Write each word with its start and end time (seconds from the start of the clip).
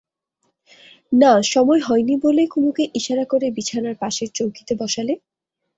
না 1.11 1.31
সময় 1.45 1.81
হয় 1.87 2.03
নি 2.03 2.15
বলে 2.23 2.43
কুমুকে 2.47 2.83
ইশারা 2.93 3.25
করে 3.25 3.47
বিছানার 3.57 3.95
পাশের 4.01 4.29
চৌকিতে 4.35 4.73
বসালে। 4.81 5.13